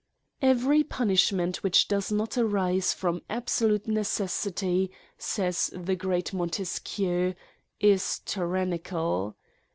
[0.41, 4.89] EVERY punishment which does not arise from absolute necessity,
[5.19, 7.35] says the great Montes quieu,
[7.79, 9.35] is tyrannical.